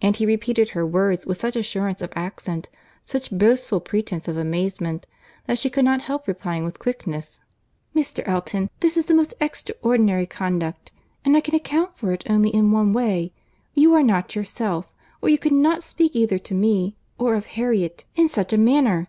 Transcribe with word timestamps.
—And 0.00 0.16
he 0.16 0.26
repeated 0.26 0.70
her 0.70 0.84
words 0.84 1.24
with 1.24 1.40
such 1.40 1.54
assurance 1.54 2.02
of 2.02 2.12
accent, 2.16 2.68
such 3.04 3.30
boastful 3.30 3.78
pretence 3.78 4.26
of 4.26 4.36
amazement, 4.36 5.06
that 5.46 5.56
she 5.56 5.70
could 5.70 5.84
not 5.84 6.02
help 6.02 6.26
replying 6.26 6.64
with 6.64 6.80
quickness, 6.80 7.40
"Mr. 7.94 8.26
Elton, 8.26 8.70
this 8.80 8.96
is 8.96 9.06
the 9.06 9.14
most 9.14 9.34
extraordinary 9.40 10.26
conduct! 10.26 10.90
and 11.24 11.36
I 11.36 11.40
can 11.40 11.54
account 11.54 11.96
for 11.96 12.10
it 12.10 12.28
only 12.28 12.50
in 12.50 12.72
one 12.72 12.92
way; 12.92 13.30
you 13.72 13.94
are 13.94 14.02
not 14.02 14.34
yourself, 14.34 14.92
or 15.20 15.28
you 15.28 15.38
could 15.38 15.52
not 15.52 15.84
speak 15.84 16.16
either 16.16 16.40
to 16.40 16.54
me, 16.56 16.96
or 17.16 17.36
of 17.36 17.46
Harriet, 17.46 18.04
in 18.16 18.28
such 18.28 18.52
a 18.52 18.58
manner. 18.58 19.06